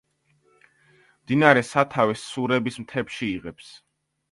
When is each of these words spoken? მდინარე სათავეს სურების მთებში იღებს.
მდინარე 1.25 1.63
სათავეს 1.73 2.25
სურების 2.31 2.83
მთებში 2.87 3.31
იღებს. 3.39 3.73